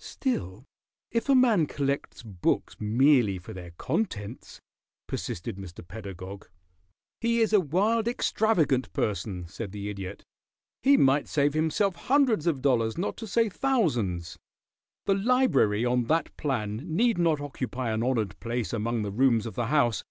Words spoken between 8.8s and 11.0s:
person," said the Idiot. "He